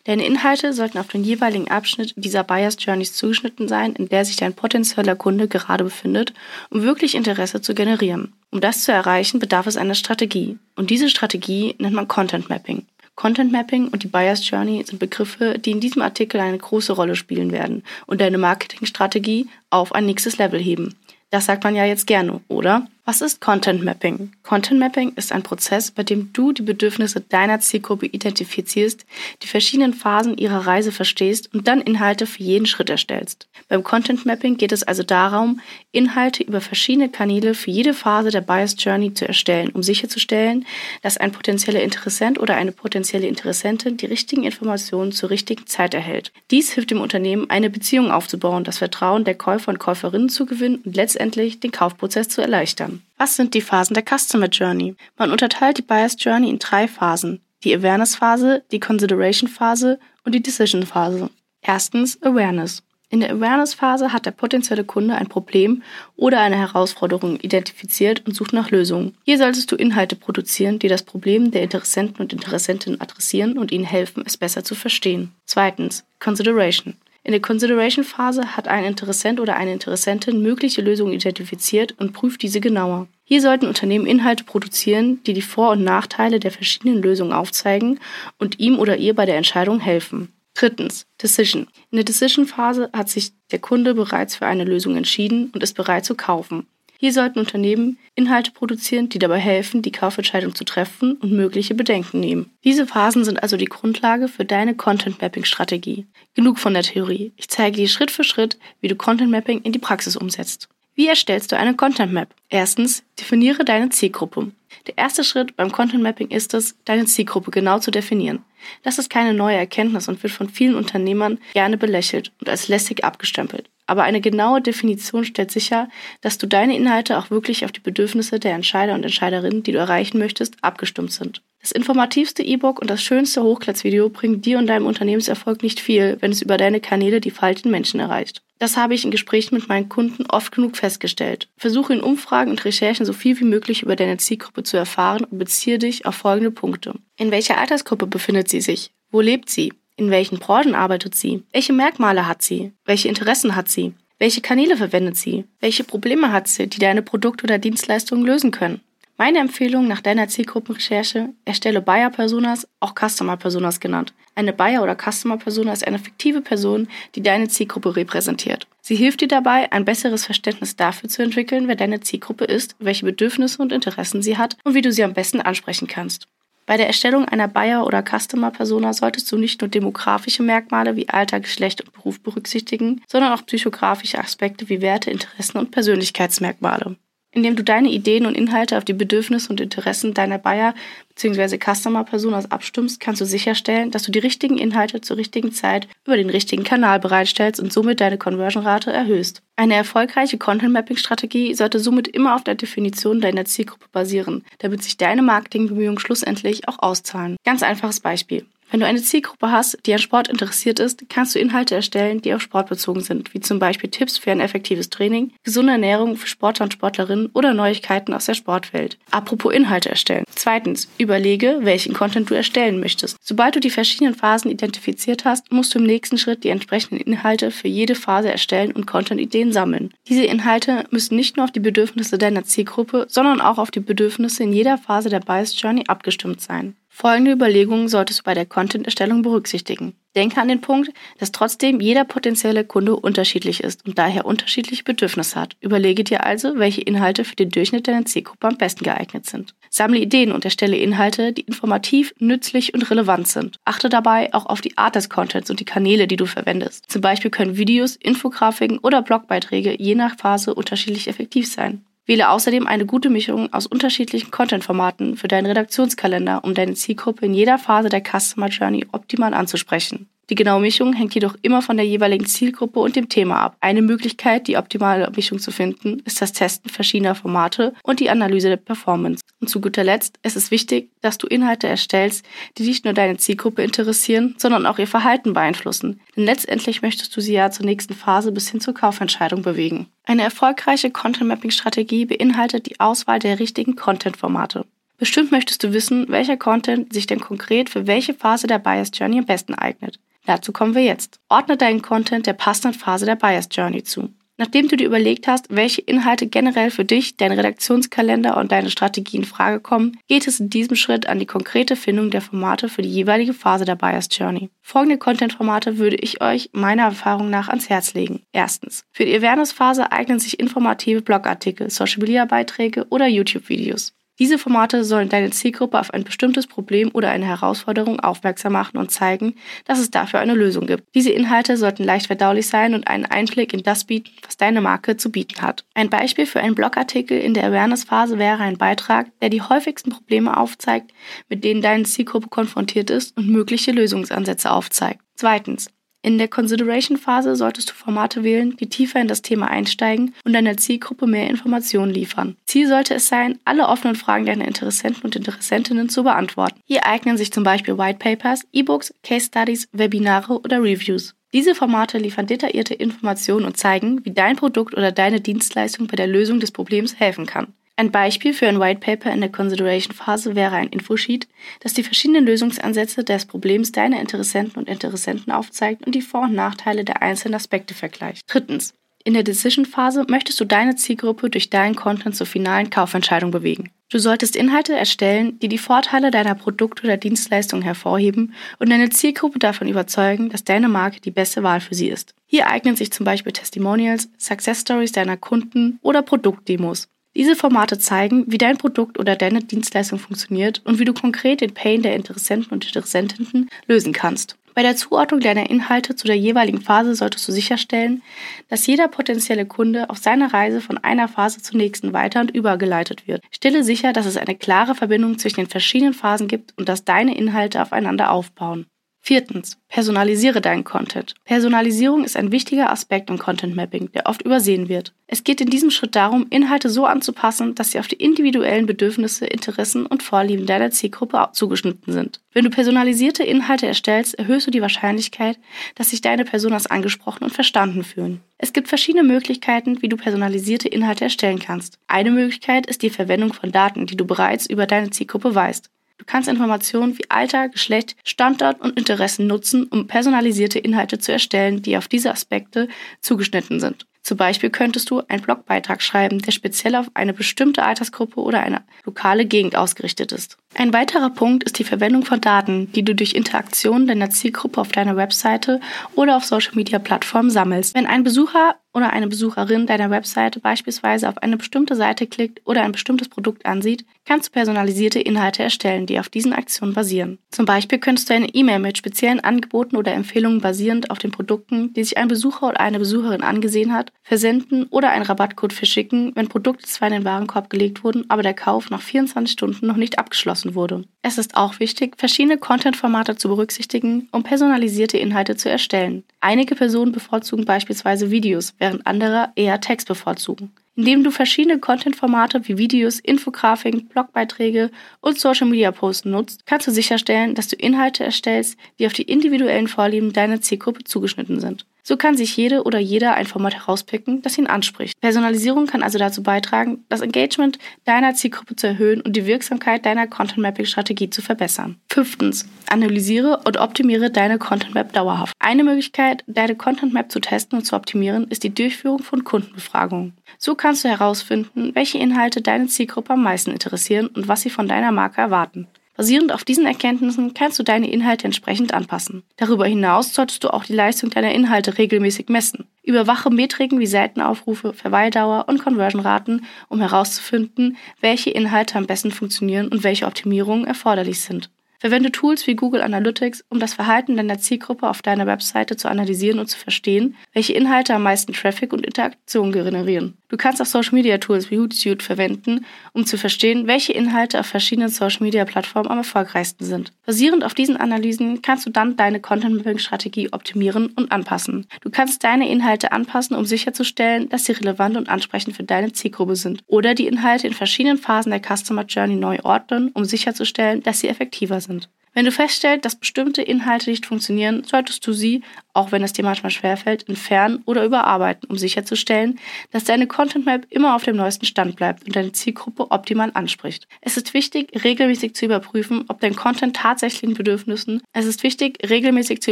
Deine 0.05 0.25
Inhalte 0.25 0.73
sollten 0.73 0.97
auf 0.97 1.09
den 1.09 1.23
jeweiligen 1.23 1.69
Abschnitt 1.69 2.15
dieser 2.15 2.43
Buyer's 2.43 2.77
Journeys 2.79 3.13
zugeschnitten 3.13 3.67
sein, 3.67 3.93
in 3.93 4.09
der 4.09 4.25
sich 4.25 4.37
dein 4.37 4.55
potenzieller 4.55 5.15
Kunde 5.15 5.47
gerade 5.47 5.83
befindet, 5.83 6.33
um 6.71 6.81
wirklich 6.81 7.13
Interesse 7.13 7.61
zu 7.61 7.75
generieren. 7.75 8.33
Um 8.49 8.61
das 8.61 8.83
zu 8.83 8.91
erreichen, 8.91 9.37
bedarf 9.37 9.67
es 9.67 9.77
einer 9.77 9.93
Strategie. 9.93 10.57
Und 10.75 10.89
diese 10.89 11.07
Strategie 11.07 11.75
nennt 11.77 11.93
man 11.93 12.07
Content 12.07 12.49
Mapping. 12.49 12.87
Content 13.19 13.51
Mapping 13.51 13.89
und 13.89 14.03
die 14.03 14.07
Buyer's 14.07 14.49
Journey 14.49 14.81
sind 14.85 14.97
Begriffe, 14.97 15.59
die 15.59 15.71
in 15.71 15.81
diesem 15.81 16.01
Artikel 16.01 16.39
eine 16.39 16.57
große 16.57 16.93
Rolle 16.93 17.17
spielen 17.17 17.51
werden 17.51 17.83
und 18.05 18.21
deine 18.21 18.37
Marketingstrategie 18.37 19.49
auf 19.69 19.93
ein 19.93 20.05
nächstes 20.05 20.37
Level 20.37 20.57
heben. 20.57 20.95
Das 21.29 21.45
sagt 21.45 21.65
man 21.65 21.75
ja 21.75 21.83
jetzt 21.83 22.07
gerne, 22.07 22.39
oder? 22.47 22.87
Was 23.09 23.21
ist 23.21 23.41
Content 23.41 23.83
Mapping? 23.83 24.33
Content 24.43 24.79
Mapping 24.79 25.13
ist 25.15 25.31
ein 25.31 25.41
Prozess, 25.41 25.89
bei 25.89 26.03
dem 26.03 26.31
du 26.31 26.51
die 26.51 26.61
Bedürfnisse 26.61 27.21
deiner 27.21 27.59
Zielgruppe 27.59 28.05
identifizierst, 28.05 29.03
die 29.41 29.47
verschiedenen 29.47 29.95
Phasen 29.95 30.37
ihrer 30.37 30.67
Reise 30.67 30.91
verstehst 30.91 31.51
und 31.51 31.67
dann 31.67 31.81
Inhalte 31.81 32.27
für 32.27 32.43
jeden 32.43 32.67
Schritt 32.67 32.91
erstellst. 32.91 33.47
Beim 33.67 33.83
Content 33.83 34.27
Mapping 34.27 34.57
geht 34.57 34.71
es 34.71 34.83
also 34.83 35.01
darum, 35.01 35.59
Inhalte 35.91 36.43
über 36.43 36.61
verschiedene 36.61 37.09
Kanäle 37.09 37.55
für 37.55 37.71
jede 37.71 37.95
Phase 37.95 38.29
der 38.29 38.41
Buyer's 38.41 38.75
Journey 38.77 39.11
zu 39.15 39.27
erstellen, 39.27 39.69
um 39.69 39.81
sicherzustellen, 39.81 40.67
dass 41.01 41.17
ein 41.17 41.31
potenzieller 41.31 41.81
Interessent 41.81 42.39
oder 42.39 42.57
eine 42.57 42.71
potenzielle 42.71 43.25
Interessentin 43.25 43.97
die 43.97 44.05
richtigen 44.05 44.43
Informationen 44.43 45.13
zur 45.13 45.31
richtigen 45.31 45.65
Zeit 45.65 45.95
erhält. 45.95 46.31
Dies 46.51 46.73
hilft 46.73 46.91
dem 46.91 47.01
Unternehmen, 47.01 47.49
eine 47.49 47.71
Beziehung 47.71 48.11
aufzubauen, 48.11 48.63
das 48.63 48.77
Vertrauen 48.77 49.23
der 49.23 49.33
Käufer 49.33 49.69
und 49.69 49.79
Käuferinnen 49.79 50.29
zu 50.29 50.45
gewinnen 50.45 50.83
und 50.85 50.95
letztendlich 50.95 51.59
den 51.59 51.71
Kaufprozess 51.71 52.29
zu 52.29 52.41
erleichtern. 52.41 52.98
Was 53.17 53.35
sind 53.35 53.53
die 53.53 53.61
Phasen 53.61 53.93
der 53.93 54.03
Customer 54.03 54.47
Journey? 54.47 54.95
Man 55.17 55.31
unterteilt 55.31 55.77
die 55.77 55.83
Buyer's 55.83 56.15
Journey 56.17 56.49
in 56.49 56.59
drei 56.59 56.87
Phasen. 56.87 57.41
Die 57.63 57.75
Awareness-Phase, 57.75 58.63
die 58.71 58.79
Consideration-Phase 58.79 59.99
und 60.23 60.33
die 60.33 60.43
Decision-Phase. 60.43 61.29
Erstens 61.61 62.21
Awareness. 62.21 62.83
In 63.11 63.21
der 63.21 63.31
Awareness-Phase 63.31 64.13
hat 64.13 64.27
der 64.27 64.31
potenzielle 64.31 64.83
Kunde 64.83 65.15
ein 65.15 65.27
Problem 65.27 65.81
oder 66.15 66.39
eine 66.41 66.57
Herausforderung 66.57 67.39
identifiziert 67.39 68.25
und 68.27 68.35
sucht 68.35 68.53
nach 68.53 68.69
Lösungen. 68.69 69.17
Hier 69.23 69.39
solltest 69.39 69.71
du 69.71 69.75
Inhalte 69.75 70.15
produzieren, 70.15 70.77
die 70.77 70.87
das 70.87 71.01
Problem 71.01 71.49
der 71.49 71.63
Interessenten 71.63 72.21
und 72.21 72.33
Interessentinnen 72.33 73.01
adressieren 73.01 73.57
und 73.57 73.71
ihnen 73.71 73.83
helfen, 73.83 74.23
es 74.25 74.37
besser 74.37 74.63
zu 74.63 74.75
verstehen. 74.75 75.31
Zweitens 75.45 76.05
Consideration. 76.19 76.93
In 77.29 77.33
der 77.33 77.41
Consideration-Phase 77.41 78.57
hat 78.57 78.67
ein 78.67 78.83
Interessent 78.83 79.39
oder 79.39 79.55
eine 79.55 79.71
Interessentin 79.71 80.41
mögliche 80.41 80.81
Lösungen 80.81 81.13
identifiziert 81.13 81.93
und 81.99 82.11
prüft 82.11 82.41
diese 82.41 82.59
genauer. 82.59 83.07
Hier 83.23 83.39
sollten 83.39 83.67
Unternehmen 83.67 84.07
Inhalte 84.07 84.43
produzieren, 84.43 85.21
die 85.27 85.33
die 85.33 85.43
Vor- 85.43 85.73
und 85.73 85.83
Nachteile 85.83 86.39
der 86.39 86.49
verschiedenen 86.49 87.03
Lösungen 87.03 87.31
aufzeigen 87.31 87.99
und 88.39 88.59
ihm 88.59 88.79
oder 88.79 88.97
ihr 88.97 89.13
bei 89.13 89.27
der 89.27 89.37
Entscheidung 89.37 89.79
helfen. 89.79 90.33
Drittens, 90.55 91.05
Decision. 91.21 91.67
In 91.91 91.97
der 91.97 92.03
Decision-Phase 92.03 92.89
hat 92.93 93.09
sich 93.09 93.31
der 93.51 93.59
Kunde 93.59 93.93
bereits 93.93 94.37
für 94.37 94.47
eine 94.47 94.63
Lösung 94.63 94.95
entschieden 94.95 95.51
und 95.53 95.61
ist 95.61 95.75
bereit 95.75 96.05
zu 96.05 96.15
kaufen. 96.15 96.65
Hier 97.01 97.13
sollten 97.13 97.39
Unternehmen 97.39 97.97
Inhalte 98.15 98.51
produzieren, 98.51 99.07
die 99.07 99.19
dabei 99.19 99.37
helfen, 99.37 99.81
die 99.81 99.91
Kaufentscheidung 99.93 100.53
zu 100.53 100.65
treffen 100.65 101.13
und 101.13 101.31
mögliche 101.31 101.73
Bedenken 101.73 102.19
nehmen. 102.19 102.51
Diese 102.65 102.85
Phasen 102.85 103.23
sind 103.23 103.41
also 103.41 103.55
die 103.55 103.67
Grundlage 103.67 104.27
für 104.27 104.43
deine 104.43 104.75
Content 104.75 105.21
Mapping 105.21 105.45
Strategie. 105.45 106.07
Genug 106.33 106.59
von 106.59 106.73
der 106.73 106.83
Theorie. 106.83 107.31
Ich 107.37 107.47
zeige 107.47 107.77
dir 107.77 107.87
Schritt 107.87 108.11
für 108.11 108.25
Schritt, 108.25 108.59
wie 108.81 108.89
du 108.89 108.97
Content 108.97 109.31
Mapping 109.31 109.61
in 109.61 109.71
die 109.71 109.79
Praxis 109.79 110.17
umsetzt. 110.17 110.67
Wie 110.93 111.07
erstellst 111.07 111.53
du 111.53 111.57
eine 111.57 111.73
Content 111.73 112.11
Map? 112.11 112.35
Erstens, 112.49 113.05
definiere 113.17 113.63
deine 113.63 113.91
Zielgruppe. 113.91 114.51
Der 114.87 114.97
erste 114.97 115.23
Schritt 115.23 115.55
beim 115.55 115.71
Content 115.71 116.03
Mapping 116.03 116.27
ist 116.27 116.53
es, 116.53 116.75
deine 116.83 117.05
Zielgruppe 117.05 117.51
genau 117.51 117.79
zu 117.79 117.91
definieren. 117.91 118.43
Das 118.83 118.99
ist 118.99 119.09
keine 119.09 119.33
neue 119.33 119.55
Erkenntnis 119.55 120.09
und 120.09 120.21
wird 120.21 120.33
von 120.33 120.49
vielen 120.49 120.75
Unternehmern 120.75 121.39
gerne 121.53 121.77
belächelt 121.77 122.33
und 122.41 122.49
als 122.49 122.67
lästig 122.67 123.05
abgestempelt 123.05 123.69
aber 123.89 124.03
eine 124.03 124.21
genaue 124.21 124.61
Definition 124.61 125.25
stellt 125.25 125.51
sicher, 125.51 125.89
dass 126.21 126.37
du 126.37 126.47
deine 126.47 126.75
Inhalte 126.75 127.17
auch 127.17 127.31
wirklich 127.31 127.65
auf 127.65 127.71
die 127.71 127.79
Bedürfnisse 127.79 128.39
der 128.39 128.53
Entscheider 128.53 128.93
und 128.93 129.03
Entscheiderinnen, 129.03 129.63
die 129.63 129.71
du 129.71 129.79
erreichen 129.79 130.19
möchtest, 130.19 130.55
abgestimmt 130.61 131.11
sind. 131.11 131.41
Das 131.61 131.71
informativste 131.71 132.41
E-Book 132.41 132.79
und 132.79 132.89
das 132.89 133.03
schönste 133.03 133.43
Hochglanzvideo 133.43 134.09
bringen 134.09 134.41
dir 134.41 134.59
und 134.59 134.67
deinem 134.67 134.85
Unternehmenserfolg 134.85 135.61
nicht 135.61 135.81
viel, 135.81 136.17
wenn 136.21 136.31
es 136.31 136.41
über 136.41 136.55
deine 136.55 136.79
Kanäle 136.79 137.19
die 137.19 137.31
falschen 137.31 137.69
Menschen 137.69 137.99
erreicht. 137.99 138.41
Das 138.59 138.77
habe 138.77 138.93
ich 138.93 139.03
in 139.03 139.11
Gesprächen 139.11 139.55
mit 139.55 139.67
meinen 139.67 139.89
Kunden 139.89 140.25
oft 140.27 140.53
genug 140.53 140.77
festgestellt. 140.77 141.49
Versuche 141.57 141.93
in 141.93 142.01
Umfragen 142.01 142.51
und 142.51 142.63
Recherchen 142.63 143.05
so 143.05 143.13
viel 143.13 143.39
wie 143.39 143.45
möglich 143.45 143.83
über 143.83 143.95
deine 143.95 144.17
Zielgruppe 144.17 144.63
zu 144.63 144.77
erfahren 144.77 145.25
und 145.25 145.37
beziehe 145.37 145.79
dich 145.79 146.05
auf 146.05 146.15
folgende 146.15 146.51
Punkte. 146.51 146.93
In 147.17 147.31
welcher 147.31 147.57
Altersgruppe 147.57 148.07
befindet 148.07 148.49
sie 148.49 148.61
sich? 148.61 148.91
Wo 149.11 149.19
lebt 149.19 149.49
sie? 149.49 149.73
In 149.99 150.11
welchen 150.11 150.39
Branchen 150.39 150.75
arbeitet 150.75 151.13
sie? 151.13 151.43
Welche 151.51 151.73
Merkmale 151.73 152.25
hat 152.25 152.41
sie? 152.41 152.71
Welche 152.85 153.09
Interessen 153.09 153.57
hat 153.57 153.67
sie? 153.67 153.91
Welche 154.17 154.39
Kanäle 154.39 154.77
verwendet 154.77 155.17
sie? 155.17 155.43
Welche 155.59 155.83
Probleme 155.83 156.31
hat 156.31 156.47
sie, 156.47 156.67
die 156.67 156.79
deine 156.79 157.01
Produkte 157.01 157.43
oder 157.43 157.57
Dienstleistungen 157.57 158.25
lösen 158.25 158.51
können? 158.51 158.79
Meine 159.17 159.39
Empfehlung 159.39 159.89
nach 159.89 159.99
deiner 159.99 160.29
Zielgruppenrecherche, 160.29 161.33
erstelle 161.43 161.81
Buyer-Personas, 161.81 162.65
auch 162.79 162.95
Customer-Personas 162.95 163.81
genannt. 163.81 164.13
Eine 164.35 164.53
Buyer- 164.53 164.83
oder 164.83 164.95
Customer-Persona 164.95 165.73
ist 165.73 165.85
eine 165.85 165.99
fiktive 165.99 166.39
Person, 166.39 166.87
die 167.15 167.21
deine 167.21 167.49
Zielgruppe 167.49 167.97
repräsentiert. 167.97 168.67
Sie 168.79 168.95
hilft 168.95 169.19
dir 169.19 169.27
dabei, 169.27 169.69
ein 169.73 169.83
besseres 169.83 170.23
Verständnis 170.23 170.77
dafür 170.77 171.09
zu 171.09 171.21
entwickeln, 171.23 171.67
wer 171.67 171.75
deine 171.75 171.99
Zielgruppe 171.99 172.45
ist, 172.45 172.77
welche 172.79 173.03
Bedürfnisse 173.03 173.61
und 173.61 173.73
Interessen 173.73 174.21
sie 174.21 174.37
hat 174.37 174.55
und 174.63 174.75
wie 174.75 174.81
du 174.81 174.93
sie 174.93 175.03
am 175.03 175.13
besten 175.13 175.41
ansprechen 175.41 175.89
kannst. 175.89 176.29
Bei 176.69 176.77
der 176.77 176.85
Erstellung 176.85 177.25
einer 177.25 177.47
Buyer- 177.47 177.87
oder 177.87 178.03
Customer-Persona 178.03 178.93
solltest 178.93 179.31
du 179.31 179.39
nicht 179.39 179.59
nur 179.59 179.69
demografische 179.69 180.43
Merkmale 180.43 180.95
wie 180.95 181.09
Alter, 181.09 181.39
Geschlecht 181.39 181.81
und 181.81 181.93
Beruf 181.93 182.21
berücksichtigen, 182.21 183.01
sondern 183.07 183.33
auch 183.33 183.43
psychografische 183.47 184.19
Aspekte 184.19 184.69
wie 184.69 184.79
Werte, 184.79 185.09
Interessen 185.09 185.57
und 185.57 185.71
Persönlichkeitsmerkmale 185.71 186.95
indem 187.31 187.55
du 187.55 187.63
deine 187.63 187.89
Ideen 187.89 188.25
und 188.25 188.35
Inhalte 188.35 188.77
auf 188.77 188.85
die 188.85 188.93
Bedürfnisse 188.93 189.49
und 189.49 189.61
Interessen 189.61 190.13
deiner 190.13 190.37
Buyer 190.37 190.73
bzw. 191.09 191.57
Customer-Personas 191.57 192.51
abstimmst, 192.51 192.99
kannst 192.99 193.21
du 193.21 193.25
sicherstellen, 193.25 193.91
dass 193.91 194.03
du 194.03 194.11
die 194.11 194.19
richtigen 194.19 194.57
Inhalte 194.57 195.01
zur 195.01 195.17
richtigen 195.17 195.51
Zeit 195.51 195.87
über 196.05 196.17
den 196.17 196.29
richtigen 196.29 196.63
Kanal 196.63 196.99
bereitstellst 196.99 197.59
und 197.59 197.71
somit 197.71 198.01
deine 198.01 198.17
Conversion-Rate 198.17 198.91
erhöhst. 198.91 199.41
Eine 199.55 199.75
erfolgreiche 199.75 200.37
Content-Mapping-Strategie 200.37 201.53
sollte 201.53 201.79
somit 201.79 202.07
immer 202.07 202.35
auf 202.35 202.43
der 202.43 202.55
Definition 202.55 203.21
deiner 203.21 203.45
Zielgruppe 203.45 203.85
basieren, 203.91 204.43
damit 204.59 204.83
sich 204.83 204.97
deine 204.97 205.21
Marketingbemühungen 205.21 205.99
schlussendlich 205.99 206.67
auch 206.67 206.79
auszahlen. 206.79 207.35
Ganz 207.43 207.61
einfaches 207.61 207.99
Beispiel. 207.99 208.45
Wenn 208.71 208.81
du 208.81 208.85
eine 208.85 209.01
Zielgruppe 209.01 209.51
hast, 209.51 209.79
die 209.85 209.93
an 209.93 209.99
Sport 209.99 210.27
interessiert 210.27 210.79
ist, 210.79 211.09
kannst 211.09 211.33
du 211.33 211.39
Inhalte 211.39 211.73
erstellen, 211.73 212.21
die 212.21 212.33
auf 212.33 212.41
Sport 212.41 212.69
bezogen 212.69 213.01
sind, 213.01 213.33
wie 213.33 213.39
zum 213.39 213.57
Beispiel 213.57 213.89
Tipps 213.89 214.19
für 214.19 214.31
ein 214.31 214.41
effektives 214.41 214.91
Training, 214.91 215.33
gesunde 215.43 215.71
Ernährung 215.71 216.17
für 216.17 216.27
Sportler 216.27 216.65
und 216.65 216.73
Sportlerinnen 216.73 217.31
oder 217.33 217.53
Neuigkeiten 217.55 218.13
aus 218.13 218.25
der 218.25 218.35
Sportwelt. 218.35 218.99
Apropos 219.09 219.53
Inhalte 219.53 219.89
erstellen. 219.89 220.23
Zweitens, 220.35 220.87
überlege, 220.99 221.59
welchen 221.61 221.93
Content 221.93 222.29
du 222.29 222.35
erstellen 222.35 222.79
möchtest. 222.79 223.17
Sobald 223.21 223.55
du 223.55 223.59
die 223.59 223.71
verschiedenen 223.71 224.13
Phasen 224.13 224.51
identifiziert 224.51 225.25
hast, 225.25 225.51
musst 225.51 225.73
du 225.73 225.79
im 225.79 225.85
nächsten 225.85 226.19
Schritt 226.19 226.43
die 226.43 226.49
entsprechenden 226.49 226.99
Inhalte 226.99 227.49
für 227.49 227.67
jede 227.67 227.95
Phase 227.95 228.31
erstellen 228.31 228.71
und 228.71 228.85
Content-Ideen 228.85 229.51
sammeln. 229.51 229.93
Diese 230.07 230.25
Inhalte 230.25 230.85
müssen 230.91 231.15
nicht 231.15 231.37
nur 231.37 231.45
auf 231.45 231.51
die 231.51 231.59
Bedürfnisse 231.59 232.19
deiner 232.19 232.43
Zielgruppe, 232.43 233.07
sondern 233.09 233.41
auch 233.41 233.57
auf 233.57 233.71
die 233.71 233.79
Bedürfnisse 233.79 234.43
in 234.43 234.53
jeder 234.53 234.77
Phase 234.77 235.09
der 235.09 235.21
Bias 235.21 235.59
Journey 235.59 235.85
abgestimmt 235.87 236.41
sein. 236.41 236.75
Folgende 237.01 237.31
Überlegungen 237.31 237.87
solltest 237.87 238.19
du 238.19 238.23
bei 238.23 238.33
der 238.33 238.45
Content-Erstellung 238.45 239.21
berücksichtigen. 239.21 239.93
Denke 240.17 240.41
an 240.41 240.49
den 240.49 240.59
Punkt, 240.59 240.91
dass 241.17 241.31
trotzdem 241.31 241.79
jeder 241.79 242.03
potenzielle 242.03 242.65
Kunde 242.65 242.93
unterschiedlich 242.93 243.63
ist 243.63 243.87
und 243.87 243.97
daher 243.97 244.25
unterschiedliche 244.25 244.83
Bedürfnisse 244.83 245.39
hat. 245.39 245.55
Überlege 245.61 246.03
dir 246.03 246.25
also, 246.25 246.57
welche 246.57 246.81
Inhalte 246.81 247.23
für 247.23 247.37
den 247.37 247.51
Durchschnitt 247.51 247.87
deiner 247.87 248.03
Zielgruppe 248.03 248.49
am 248.49 248.57
besten 248.57 248.83
geeignet 248.83 249.27
sind. 249.27 249.55
Sammle 249.69 249.99
Ideen 249.99 250.33
und 250.33 250.43
erstelle 250.43 250.75
Inhalte, 250.75 251.31
die 251.31 251.43
informativ, 251.43 252.13
nützlich 252.19 252.73
und 252.73 252.91
relevant 252.91 253.29
sind. 253.29 253.55
Achte 253.63 253.87
dabei 253.87 254.33
auch 254.33 254.47
auf 254.47 254.59
die 254.59 254.77
Art 254.77 254.97
des 254.97 255.09
Contents 255.09 255.49
und 255.49 255.61
die 255.61 255.65
Kanäle, 255.65 256.05
die 256.05 256.17
du 256.17 256.25
verwendest. 256.25 256.83
Zum 256.91 257.01
Beispiel 257.01 257.31
können 257.31 257.55
Videos, 257.55 257.95
Infografiken 257.95 258.77
oder 258.77 259.01
Blogbeiträge 259.01 259.73
je 259.81 259.95
nach 259.95 260.17
Phase 260.17 260.53
unterschiedlich 260.53 261.07
effektiv 261.07 261.49
sein. 261.49 261.85
Wähle 262.09 262.31
außerdem 262.31 262.65
eine 262.65 262.87
gute 262.87 263.11
Mischung 263.11 263.53
aus 263.53 263.67
unterschiedlichen 263.67 264.31
Content-Formaten 264.31 265.15
für 265.15 265.27
deinen 265.27 265.45
Redaktionskalender, 265.45 266.43
um 266.43 266.55
deine 266.55 266.73
Zielgruppe 266.73 267.23
in 267.23 267.35
jeder 267.35 267.59
Phase 267.59 267.89
der 267.89 268.01
Customer 268.01 268.47
Journey 268.47 268.87
optimal 268.91 269.35
anzusprechen. 269.35 270.09
Die 270.29 270.35
genaue 270.35 270.61
Mischung 270.61 270.93
hängt 270.93 271.15
jedoch 271.15 271.35
immer 271.41 271.63
von 271.63 271.75
der 271.77 271.87
jeweiligen 271.87 272.27
Zielgruppe 272.27 272.79
und 272.79 272.95
dem 272.95 273.09
Thema 273.09 273.41
ab. 273.41 273.57
Eine 273.61 273.81
Möglichkeit, 273.81 274.47
die 274.47 274.57
optimale 274.57 275.11
Mischung 275.15 275.39
zu 275.39 275.51
finden, 275.51 276.03
ist 276.05 276.21
das 276.21 276.33
Testen 276.33 276.69
verschiedener 276.69 277.15
Formate 277.15 277.73
und 277.81 277.99
die 277.99 278.11
Analyse 278.11 278.49
der 278.49 278.57
Performance. 278.57 279.23
Und 279.41 279.49
zu 279.49 279.59
guter 279.59 279.83
Letzt 279.83 280.19
ist 280.21 280.37
es 280.37 280.51
wichtig, 280.51 280.91
dass 281.01 281.17
du 281.17 281.25
Inhalte 281.25 281.67
erstellst, 281.67 282.23
die 282.57 282.63
nicht 282.63 282.85
nur 282.85 282.93
deine 282.93 283.17
Zielgruppe 283.17 283.63
interessieren, 283.63 284.35
sondern 284.37 284.67
auch 284.67 284.77
ihr 284.77 284.85
Verhalten 284.85 285.33
beeinflussen. 285.33 285.99
Denn 286.15 286.25
letztendlich 286.25 286.83
möchtest 286.83 287.15
du 287.17 287.21
sie 287.21 287.33
ja 287.33 287.49
zur 287.49 287.65
nächsten 287.65 287.95
Phase 287.95 288.31
bis 288.31 288.49
hin 288.49 288.61
zur 288.61 288.75
Kaufentscheidung 288.75 289.41
bewegen. 289.41 289.87
Eine 290.05 290.21
erfolgreiche 290.21 290.91
Content-Mapping-Strategie 290.91 292.05
beinhaltet 292.05 292.67
die 292.67 292.79
Auswahl 292.79 293.17
der 293.17 293.39
richtigen 293.39 293.75
Content-Formate. 293.75 294.65
Bestimmt 294.99 295.31
möchtest 295.31 295.63
du 295.63 295.73
wissen, 295.73 296.09
welcher 296.09 296.37
Content 296.37 296.93
sich 296.93 297.07
denn 297.07 297.21
konkret 297.21 297.69
für 297.69 297.87
welche 297.87 298.13
Phase 298.13 298.47
der 298.47 298.59
Buyers 298.59 298.91
Journey 298.93 299.19
am 299.19 299.25
besten 299.25 299.55
eignet. 299.55 299.97
Dazu 300.29 300.51
kommen 300.51 300.75
wir 300.75 300.83
jetzt. 300.83 301.19
Ordne 301.27 301.57
deinen 301.57 301.81
Content 301.81 302.27
der 302.27 302.33
passenden 302.33 302.77
Phase 302.77 303.07
der 303.07 303.15
Buyers 303.15 303.49
Journey 303.49 303.83
zu. 303.83 304.09
Nachdem 304.37 304.67
du 304.67 304.77
dir 304.77 304.85
überlegt 304.85 305.27
hast, 305.27 305.47
welche 305.49 305.81
Inhalte 305.81 306.27
generell 306.27 306.69
für 306.69 306.85
dich, 306.85 307.17
deinen 307.17 307.35
Redaktionskalender 307.35 308.37
und 308.37 308.51
deine 308.51 308.69
Strategie 308.69 309.17
in 309.17 309.23
Frage 309.23 309.59
kommen, 309.59 309.97
geht 310.07 310.27
es 310.27 310.39
in 310.39 310.51
diesem 310.51 310.75
Schritt 310.75 311.07
an 311.09 311.17
die 311.17 311.25
konkrete 311.25 311.75
Findung 311.75 312.11
der 312.11 312.21
Formate 312.21 312.69
für 312.69 312.83
die 312.83 312.93
jeweilige 312.93 313.33
Phase 313.33 313.65
der 313.65 313.75
Buyers 313.75 314.07
Journey. 314.11 314.51
Folgende 314.61 314.99
Content-Formate 314.99 315.79
würde 315.79 315.95
ich 315.95 316.21
euch 316.21 316.51
meiner 316.53 316.83
Erfahrung 316.83 317.31
nach 317.31 317.49
ans 317.49 317.67
Herz 317.67 317.95
legen. 317.95 318.21
Erstens. 318.31 318.83
Für 318.91 319.05
die 319.05 319.17
Awareness-Phase 319.17 319.91
eignen 319.91 320.19
sich 320.19 320.39
informative 320.39 321.01
Blogartikel, 321.01 321.71
Social-Media-Beiträge 321.71 322.85
oder 322.91 323.07
YouTube-Videos. 323.07 323.95
Diese 324.19 324.37
Formate 324.37 324.83
sollen 324.83 325.07
deine 325.07 325.29
Zielgruppe 325.29 325.79
auf 325.79 325.93
ein 325.93 326.03
bestimmtes 326.03 326.45
Problem 326.45 326.91
oder 326.93 327.09
eine 327.09 327.25
Herausforderung 327.25 328.01
aufmerksam 328.01 328.51
machen 328.53 328.77
und 328.77 328.91
zeigen, 328.91 329.35
dass 329.63 329.79
es 329.79 329.91
dafür 329.91 330.19
eine 330.19 330.33
Lösung 330.33 330.67
gibt. 330.67 330.83
Diese 330.93 331.09
Inhalte 331.09 331.55
sollten 331.55 331.85
leicht 331.85 332.07
verdaulich 332.07 332.47
sein 332.47 332.73
und 332.73 332.87
einen 332.87 333.05
Einblick 333.05 333.53
in 333.53 333.63
das 333.63 333.85
bieten, 333.85 334.11
was 334.25 334.35
deine 334.35 334.59
Marke 334.59 334.97
zu 334.97 335.09
bieten 335.09 335.41
hat. 335.41 335.63
Ein 335.73 335.89
Beispiel 335.89 336.25
für 336.25 336.41
einen 336.41 336.55
Blogartikel 336.55 337.17
in 337.17 337.33
der 337.33 337.45
Awareness-Phase 337.45 338.19
wäre 338.19 338.43
ein 338.43 338.57
Beitrag, 338.57 339.07
der 339.21 339.29
die 339.29 339.41
häufigsten 339.41 339.91
Probleme 339.91 340.35
aufzeigt, 340.35 340.91
mit 341.29 341.45
denen 341.45 341.61
deine 341.61 341.83
Zielgruppe 341.83 342.27
konfrontiert 342.27 342.89
ist 342.89 343.15
und 343.15 343.29
mögliche 343.29 343.71
Lösungsansätze 343.71 344.51
aufzeigt. 344.51 345.01
Zweitens. 345.15 345.69
In 346.01 346.17
der 346.17 346.29
Consideration-Phase 346.29 347.35
solltest 347.35 347.71
du 347.71 347.73
Formate 347.73 348.23
wählen, 348.23 348.55
die 348.55 348.69
tiefer 348.69 349.01
in 349.01 349.09
das 349.09 349.21
Thema 349.21 349.49
einsteigen 349.49 350.15
und 350.23 350.31
deiner 350.31 350.55
Zielgruppe 350.55 351.07
mehr 351.07 351.29
Informationen 351.29 351.91
liefern. 351.91 352.37
Ziel 352.45 352.67
sollte 352.67 352.95
es 352.95 353.07
sein, 353.07 353.37
alle 353.43 353.67
offenen 353.67 353.95
Fragen 353.95 354.25
deiner 354.25 354.47
Interessenten 354.47 355.03
und 355.03 355.17
Interessentinnen 355.17 355.89
zu 355.89 356.03
beantworten. 356.03 356.61
Hier 356.63 356.85
eignen 356.85 357.17
sich 357.17 357.33
zum 357.33 357.43
Beispiel 357.43 357.77
White 357.77 357.99
Papers, 357.99 358.47
E-Books, 358.53 358.93
Case 359.03 359.25
Studies, 359.25 359.67
Webinare 359.73 360.39
oder 360.39 360.63
Reviews. 360.63 361.15
Diese 361.33 361.53
Formate 361.53 361.99
liefern 361.99 362.25
detaillierte 362.25 362.73
Informationen 362.73 363.45
und 363.45 363.57
zeigen, 363.57 364.03
wie 364.03 364.13
dein 364.13 364.35
Produkt 364.35 364.75
oder 364.75 364.91
deine 364.91 365.21
Dienstleistung 365.21 365.87
bei 365.87 365.95
der 365.95 366.07
Lösung 366.07 366.39
des 366.39 366.51
Problems 366.51 366.99
helfen 366.99 367.25
kann. 367.25 367.53
Ein 367.79 367.91
Beispiel 367.91 368.33
für 368.33 368.49
ein 368.49 368.59
White 368.59 368.81
Paper 368.81 369.09
in 369.09 369.21
der 369.21 369.31
Consideration-Phase 369.31 370.35
wäre 370.35 370.57
ein 370.57 370.67
Infosheet, 370.67 371.29
das 371.61 371.71
die 371.71 371.83
verschiedenen 371.83 372.25
Lösungsansätze 372.25 373.05
des 373.05 373.25
Problems 373.25 373.71
deiner 373.71 374.01
Interessenten 374.01 374.57
und 374.57 374.67
Interessenten 374.67 375.31
aufzeigt 375.31 375.85
und 375.85 375.95
die 375.95 376.01
Vor- 376.01 376.23
und 376.23 376.35
Nachteile 376.35 376.83
der 376.83 377.01
einzelnen 377.01 377.35
Aspekte 377.35 377.73
vergleicht. 377.73 378.23
Drittens. 378.27 378.73
In 379.05 379.13
der 379.13 379.23
Decision-Phase 379.23 380.05
möchtest 380.09 380.41
du 380.41 380.43
deine 380.43 380.75
Zielgruppe 380.75 381.29
durch 381.29 381.49
deinen 381.49 381.73
Content 381.73 382.17
zur 382.17 382.27
finalen 382.27 382.69
Kaufentscheidung 382.69 383.31
bewegen. 383.31 383.71
Du 383.89 383.97
solltest 383.97 384.35
Inhalte 384.35 384.75
erstellen, 384.75 385.39
die 385.39 385.47
die 385.47 385.57
Vorteile 385.57 386.11
deiner 386.11 386.35
Produkt- 386.35 386.83
oder 386.83 386.97
Dienstleistung 386.97 387.61
hervorheben 387.61 388.33
und 388.59 388.69
deine 388.69 388.89
Zielgruppe 388.89 389.39
davon 389.39 389.69
überzeugen, 389.69 390.27
dass 390.27 390.43
deine 390.43 390.67
Marke 390.67 390.99
die 390.99 391.11
beste 391.11 391.43
Wahl 391.43 391.61
für 391.61 391.75
sie 391.75 391.87
ist. 391.87 392.13
Hier 392.25 392.47
eignen 392.47 392.75
sich 392.75 392.91
zum 392.91 393.05
Beispiel 393.05 393.31
Testimonials, 393.31 394.09
Success 394.17 394.59
Stories 394.59 394.91
deiner 394.91 395.15
Kunden 395.15 395.79
oder 395.81 396.01
Produktdemos. 396.01 396.89
Diese 397.19 397.35
Formate 397.35 397.77
zeigen, 397.77 398.23
wie 398.27 398.37
dein 398.37 398.57
Produkt 398.57 398.97
oder 398.97 399.17
deine 399.17 399.41
Dienstleistung 399.43 399.99
funktioniert 399.99 400.61
und 400.63 400.79
wie 400.79 400.85
du 400.85 400.93
konkret 400.93 401.41
den 401.41 401.53
Pain 401.53 401.81
der 401.81 401.93
Interessenten 401.93 402.53
und 402.53 402.65
Interessentinnen 402.65 403.49
lösen 403.67 403.91
kannst. 403.91 404.37
Bei 404.55 404.61
der 404.61 404.77
Zuordnung 404.77 405.19
deiner 405.19 405.49
Inhalte 405.49 405.97
zu 405.97 406.07
der 406.07 406.15
jeweiligen 406.15 406.61
Phase 406.61 406.95
solltest 406.95 407.27
du 407.27 407.33
sicherstellen, 407.33 408.03
dass 408.47 408.65
jeder 408.67 408.87
potenzielle 408.87 409.45
Kunde 409.45 409.89
auf 409.89 409.97
seiner 409.97 410.33
Reise 410.33 410.61
von 410.61 410.77
einer 410.77 411.09
Phase 411.09 411.41
zur 411.41 411.57
nächsten 411.57 411.91
weiter 411.91 412.21
und 412.21 412.31
übergeleitet 412.31 413.05
wird. 413.05 413.21
Stelle 413.31 413.65
sicher, 413.65 413.91
dass 413.91 414.05
es 414.05 414.15
eine 414.15 414.35
klare 414.35 414.73
Verbindung 414.73 415.19
zwischen 415.19 415.41
den 415.41 415.49
verschiedenen 415.49 415.93
Phasen 415.93 416.29
gibt 416.29 416.57
und 416.57 416.69
dass 416.69 416.85
deine 416.85 417.17
Inhalte 417.17 417.61
aufeinander 417.61 418.11
aufbauen. 418.11 418.65
Viertens, 419.01 419.57
personalisiere 419.69 420.41
deinen 420.41 420.63
Content. 420.63 421.15
Personalisierung 421.23 422.03
ist 422.03 422.17
ein 422.17 422.31
wichtiger 422.31 422.69
Aspekt 422.69 423.09
im 423.09 423.17
Content 423.17 423.55
Mapping, 423.55 423.91
der 423.93 424.05
oft 424.05 424.21
übersehen 424.21 424.69
wird. 424.69 424.93
Es 425.07 425.23
geht 425.23 425.41
in 425.41 425.49
diesem 425.49 425.71
Schritt 425.71 425.95
darum, 425.95 426.27
Inhalte 426.29 426.69
so 426.69 426.85
anzupassen, 426.85 427.55
dass 427.55 427.71
sie 427.71 427.79
auf 427.79 427.87
die 427.87 427.95
individuellen 427.95 428.67
Bedürfnisse, 428.67 429.25
Interessen 429.25 429.87
und 429.87 430.03
Vorlieben 430.03 430.45
deiner 430.45 430.69
Zielgruppe 430.69 431.29
zugeschnitten 431.33 431.91
sind. 431.91 432.19
Wenn 432.33 432.43
du 432.43 432.51
personalisierte 432.51 433.23
Inhalte 433.23 433.65
erstellst, 433.65 434.13
erhöhst 434.19 434.45
du 434.45 434.51
die 434.51 434.61
Wahrscheinlichkeit, 434.61 435.39
dass 435.73 435.89
sich 435.89 436.01
deine 436.01 436.25
Personas 436.25 436.67
angesprochen 436.67 437.23
und 437.23 437.33
verstanden 437.33 437.83
fühlen. 437.83 438.21
Es 438.37 438.53
gibt 438.53 438.67
verschiedene 438.67 439.03
Möglichkeiten, 439.03 439.81
wie 439.81 439.89
du 439.89 439.97
personalisierte 439.97 440.67
Inhalte 440.67 441.05
erstellen 441.05 441.39
kannst. 441.39 441.79
Eine 441.87 442.11
Möglichkeit 442.11 442.67
ist 442.67 442.83
die 442.83 442.91
Verwendung 442.91 443.33
von 443.33 443.51
Daten, 443.51 443.87
die 443.87 443.97
du 443.97 444.05
bereits 444.05 444.45
über 444.45 444.67
deine 444.67 444.91
Zielgruppe 444.91 445.33
weißt. 445.33 445.71
Du 445.99 446.05
kannst 446.05 446.29
Informationen 446.29 446.97
wie 446.97 447.09
Alter, 447.09 447.49
Geschlecht, 447.49 447.95
Standort 448.03 448.61
und 448.61 448.79
Interessen 448.79 449.27
nutzen, 449.27 449.65
um 449.65 449.85
personalisierte 449.85 450.57
Inhalte 450.57 450.97
zu 450.97 451.11
erstellen, 451.11 451.61
die 451.61 451.77
auf 451.77 451.87
diese 451.87 452.09
Aspekte 452.09 452.67
zugeschnitten 453.01 453.59
sind. 453.59 453.85
Zum 454.01 454.17
Beispiel 454.17 454.49
könntest 454.49 454.89
du 454.89 455.03
einen 455.07 455.21
Blogbeitrag 455.21 455.81
schreiben, 455.81 456.19
der 456.19 456.31
speziell 456.31 456.75
auf 456.75 456.89
eine 456.93 457.13
bestimmte 457.13 457.63
Altersgruppe 457.63 458.21
oder 458.21 458.39
eine 458.39 458.63
lokale 458.85 459.25
Gegend 459.25 459.55
ausgerichtet 459.55 460.11
ist. 460.11 460.37
Ein 460.55 460.73
weiterer 460.73 461.09
Punkt 461.09 461.43
ist 461.43 461.59
die 461.59 461.63
Verwendung 461.63 462.05
von 462.05 462.21
Daten, 462.21 462.71
die 462.71 462.83
du 462.83 462.95
durch 462.95 463.13
Interaktion 463.13 463.85
deiner 463.85 464.09
Zielgruppe 464.09 464.61
auf 464.61 464.71
deiner 464.71 464.95
Webseite 464.95 465.59
oder 465.95 466.15
auf 466.15 466.25
Social-Media-Plattformen 466.25 467.29
sammelst. 467.29 467.75
Wenn 467.75 467.85
ein 467.85 468.03
Besucher 468.03 468.55
oder 468.73 468.93
eine 468.93 469.07
Besucherin 469.07 469.67
deiner 469.67 469.89
Webseite 469.89 470.39
beispielsweise 470.39 471.09
auf 471.09 471.17
eine 471.19 471.37
bestimmte 471.37 471.75
Seite 471.75 472.07
klickt 472.07 472.41
oder 472.45 472.63
ein 472.63 472.71
bestimmtes 472.71 473.09
Produkt 473.09 473.45
ansieht, 473.45 473.85
kannst 474.05 474.29
du 474.29 474.31
personalisierte 474.31 474.99
Inhalte 474.99 475.43
erstellen, 475.43 475.85
die 475.85 475.99
auf 475.99 476.09
diesen 476.09 476.33
Aktionen 476.33 476.73
basieren. 476.73 477.19
Zum 477.31 477.45
Beispiel 477.45 477.79
könntest 477.79 478.09
du 478.09 478.13
eine 478.13 478.29
E-Mail 478.29 478.59
mit 478.59 478.77
speziellen 478.77 479.19
Angeboten 479.19 479.75
oder 479.75 479.93
Empfehlungen 479.93 480.41
basierend 480.41 480.91
auf 480.91 480.99
den 480.99 481.11
Produkten, 481.11 481.73
die 481.73 481.83
sich 481.83 481.97
ein 481.97 482.07
Besucher 482.07 482.49
oder 482.49 482.59
eine 482.59 482.79
Besucherin 482.79 483.21
angesehen 483.21 483.73
hat, 483.73 483.91
versenden 484.03 484.65
oder 484.65 484.91
einen 484.91 485.05
Rabattcode 485.05 485.53
verschicken, 485.53 486.11
wenn 486.15 486.27
Produkte 486.27 486.65
zwar 486.65 486.89
in 486.89 486.95
den 486.95 487.05
Warenkorb 487.05 487.49
gelegt 487.49 487.83
wurden, 487.83 488.05
aber 488.09 488.23
der 488.23 488.33
Kauf 488.33 488.69
nach 488.69 488.81
24 488.81 489.31
Stunden 489.31 489.67
noch 489.67 489.77
nicht 489.77 489.99
abgeschlossen 489.99 490.55
wurde. 490.55 490.85
Es 491.01 491.17
ist 491.17 491.37
auch 491.37 491.61
wichtig, 491.61 491.95
verschiedene 491.97 492.37
Content-Formate 492.37 493.15
zu 493.15 493.29
berücksichtigen, 493.29 494.09
um 494.11 494.23
personalisierte 494.23 494.97
Inhalte 494.97 495.37
zu 495.37 495.49
erstellen. 495.49 496.03
Einige 496.19 496.55
Personen 496.55 496.91
bevorzugen 496.91 497.45
beispielsweise 497.45 498.11
Videos, 498.11 498.53
während 498.57 498.85
andere 498.85 499.31
eher 499.35 499.61
Text 499.61 499.87
bevorzugen. 499.87 500.51
Indem 500.75 501.03
du 501.03 501.11
verschiedene 501.11 501.59
Content-Formate 501.59 502.47
wie 502.47 502.57
Videos, 502.57 502.99
Infografiken, 502.99 503.87
Blogbeiträge 503.87 504.71
und 504.99 505.17
Social-Media-Posts 505.17 506.05
nutzt, 506.05 506.45
kannst 506.45 506.67
du 506.67 506.71
sicherstellen, 506.71 507.33
dass 507.33 507.47
du 507.47 507.55
Inhalte 507.55 508.03
erstellst, 508.03 508.57
die 508.77 508.85
auf 508.85 508.93
die 508.93 509.03
individuellen 509.03 509.67
Vorlieben 509.67 510.11
deiner 510.11 510.41
Zielgruppe 510.41 510.83
zugeschnitten 510.83 511.39
sind. 511.39 511.65
So 511.83 511.97
kann 511.97 512.17
sich 512.17 512.35
jede 512.37 512.63
oder 512.63 512.79
jeder 512.79 513.15
ein 513.15 513.25
Format 513.25 513.55
herauspicken, 513.55 514.21
das 514.21 514.37
ihn 514.37 514.47
anspricht. 514.47 514.99
Personalisierung 515.01 515.65
kann 515.65 515.83
also 515.83 515.97
dazu 515.97 516.23
beitragen, 516.23 516.83
das 516.89 517.01
Engagement 517.01 517.57
deiner 517.85 518.13
Zielgruppe 518.13 518.55
zu 518.55 518.67
erhöhen 518.67 519.01
und 519.01 519.15
die 519.15 519.25
Wirksamkeit 519.25 519.85
deiner 519.85 520.07
Content-Mapping-Strategie 520.07 521.09
zu 521.09 521.21
verbessern. 521.21 521.77
Fünftens. 521.89 522.47
Analysiere 522.69 523.41
und 523.45 523.57
optimiere 523.57 524.11
deine 524.11 524.37
Content 524.37 524.75
Map 524.75 524.93
dauerhaft. 524.93 525.33
Eine 525.39 525.63
Möglichkeit, 525.63 526.23
deine 526.27 526.55
Content 526.55 526.93
Map 526.93 527.11
zu 527.11 527.19
testen 527.19 527.59
und 527.59 527.65
zu 527.65 527.75
optimieren, 527.75 528.27
ist 528.29 528.43
die 528.43 528.53
Durchführung 528.53 528.99
von 528.99 529.23
Kundenbefragungen. 529.23 530.13
So 530.37 530.55
kannst 530.55 530.83
du 530.83 530.89
herausfinden, 530.89 531.71
welche 531.73 531.97
Inhalte 531.97 532.41
deine 532.41 532.67
Zielgruppe 532.67 533.13
am 533.13 533.23
meisten 533.23 533.51
interessieren 533.51 534.07
und 534.07 534.27
was 534.27 534.41
sie 534.41 534.49
von 534.49 534.67
deiner 534.67 534.91
Marke 534.91 535.21
erwarten. 535.21 535.67
Basierend 535.99 536.31
auf 536.31 536.45
diesen 536.45 536.65
Erkenntnissen 536.65 537.33
kannst 537.33 537.59
du 537.59 537.63
deine 537.63 537.91
Inhalte 537.91 538.23
entsprechend 538.23 538.73
anpassen. 538.73 539.23
Darüber 539.35 539.65
hinaus 539.65 540.13
solltest 540.13 540.45
du 540.45 540.47
auch 540.47 540.63
die 540.63 540.71
Leistung 540.71 541.09
deiner 541.09 541.33
Inhalte 541.33 541.77
regelmäßig 541.77 542.29
messen. 542.29 542.69
Überwache 542.83 543.29
Metriken 543.29 543.81
wie 543.81 543.85
Seitenaufrufe, 543.85 544.71
Verweildauer 544.71 545.49
und 545.49 545.61
Conversion-Raten, 545.61 546.45
um 546.69 546.79
herauszufinden, 546.79 547.75
welche 547.99 548.29
Inhalte 548.29 548.77
am 548.77 548.87
besten 548.87 549.11
funktionieren 549.11 549.67
und 549.67 549.83
welche 549.83 550.05
Optimierungen 550.05 550.65
erforderlich 550.65 551.19
sind. 551.19 551.49
Verwende 551.79 552.11
Tools 552.11 552.45
wie 552.45 552.57
Google 552.57 552.81
Analytics, 552.81 553.45
um 553.47 553.61
das 553.61 553.73
Verhalten 553.73 554.17
deiner 554.17 554.37
Zielgruppe 554.37 554.89
auf 554.89 555.01
deiner 555.01 555.25
Webseite 555.27 555.77
zu 555.77 555.87
analysieren 555.87 556.39
und 556.39 556.47
zu 556.47 556.57
verstehen, 556.57 557.15
welche 557.31 557.53
Inhalte 557.53 557.95
am 557.95 558.03
meisten 558.03 558.33
Traffic 558.33 558.73
und 558.73 558.85
Interaktion 558.85 559.53
generieren. 559.53 560.17
Du 560.27 560.35
kannst 560.35 560.61
auch 560.61 560.65
Social 560.65 560.93
Media 560.93 561.17
Tools 561.19 561.49
wie 561.49 561.57
Hootsuite 561.57 562.03
verwenden, 562.03 562.65
um 562.91 563.05
zu 563.05 563.17
verstehen, 563.17 563.65
welche 563.65 563.93
Inhalte 563.93 564.41
auf 564.41 564.45
verschiedenen 564.45 564.89
Social 564.89 565.23
Media 565.23 565.45
Plattformen 565.45 565.89
am 565.89 565.99
erfolgreichsten 565.99 566.65
sind. 566.65 566.91
Basierend 567.05 567.45
auf 567.45 567.53
diesen 567.53 567.77
Analysen 567.77 568.41
kannst 568.41 568.65
du 568.65 568.71
dann 568.71 568.97
deine 568.97 569.21
Content 569.21 569.55
Mapping 569.55 569.79
Strategie 569.79 570.33
optimieren 570.33 570.87
und 570.97 571.13
anpassen. 571.13 571.65
Du 571.79 571.89
kannst 571.89 572.25
deine 572.25 572.49
Inhalte 572.49 572.91
anpassen, 572.91 573.37
um 573.37 573.45
sicherzustellen, 573.45 574.27
dass 574.27 574.43
sie 574.43 574.51
relevant 574.51 574.97
und 574.97 575.07
ansprechend 575.07 575.55
für 575.55 575.63
deine 575.63 575.93
Zielgruppe 575.93 576.35
sind. 576.35 576.61
Oder 576.67 576.93
die 576.93 577.07
Inhalte 577.07 577.47
in 577.47 577.53
verschiedenen 577.53 577.97
Phasen 577.97 578.31
der 578.31 578.41
Customer 578.41 578.83
Journey 578.83 579.15
neu 579.15 579.39
ordnen, 579.43 579.91
um 579.93 580.03
sicherzustellen, 580.03 580.83
dass 580.83 580.99
sie 580.99 581.07
effektiver 581.07 581.61
sind. 581.61 581.68
sind. 581.69 581.89
Wenn 582.13 582.25
du 582.25 582.31
feststellst, 582.31 582.85
dass 582.85 582.95
bestimmte 582.95 583.41
Inhalte 583.41 583.89
nicht 583.89 584.05
funktionieren, 584.05 584.63
solltest 584.63 585.05
du 585.05 585.13
sie, 585.13 585.43
auch 585.73 585.91
wenn 585.91 586.03
es 586.03 586.13
dir 586.13 586.23
manchmal 586.23 586.51
schwerfällt, 586.51 587.07
entfernen 587.07 587.61
oder 587.65 587.85
überarbeiten, 587.85 588.49
um 588.49 588.57
sicherzustellen, 588.57 589.39
dass 589.71 589.83
deine 589.83 590.07
Content 590.07 590.45
Map 590.45 590.65
immer 590.69 590.95
auf 590.95 591.03
dem 591.03 591.15
neuesten 591.15 591.45
Stand 591.45 591.75
bleibt 591.75 592.05
und 592.05 592.15
deine 592.15 592.31
Zielgruppe 592.31 592.91
optimal 592.91 593.31
anspricht. 593.33 593.87
Es 594.01 594.17
ist 594.17 594.33
wichtig, 594.33 594.83
regelmäßig 594.83 595.35
zu 595.35 595.45
überprüfen, 595.45 596.05
ob 596.07 596.19
dein 596.19 596.35
Content 596.35 596.75
tatsächlich 596.75 597.21
den 597.21 597.33
Bedürfnissen, 597.35 598.01
es 598.13 598.25
ist 598.25 598.43
wichtig, 598.43 598.77
regelmäßig 598.89 599.41
zu 599.41 599.51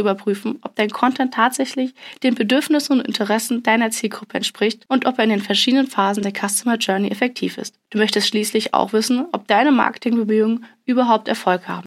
überprüfen, 0.00 0.58
ob 0.62 0.76
dein 0.76 0.90
Content 0.90 1.34
tatsächlich 1.34 1.94
den 2.22 2.34
Bedürfnissen 2.34 2.98
und 2.98 3.06
Interessen 3.06 3.62
deiner 3.62 3.90
Zielgruppe 3.90 4.36
entspricht 4.36 4.84
und 4.88 5.06
ob 5.06 5.18
er 5.18 5.24
in 5.24 5.30
den 5.30 5.42
verschiedenen 5.42 5.86
Phasen 5.86 6.22
der 6.22 6.32
Customer 6.32 6.76
Journey 6.76 7.08
effektiv 7.08 7.58
ist. 7.58 7.76
Du 7.90 7.98
möchtest 7.98 8.28
schließlich 8.28 8.74
auch 8.74 8.92
wissen, 8.92 9.26
ob 9.32 9.46
deine 9.48 9.72
Marketingbemühungen 9.72 10.66
überhaupt 10.84 11.28
Erfolg 11.28 11.68
haben. 11.68 11.84